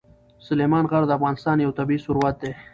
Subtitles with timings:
[0.47, 2.51] سلیمان غر د افغانستان یو طبعي ثروت دی.